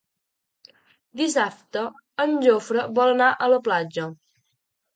Dissabte 1.21 1.85
en 2.25 2.35
Jofre 2.47 2.89
vol 2.99 3.15
anar 3.15 3.31
a 3.49 3.53
la 3.55 3.63
platja. 3.71 4.11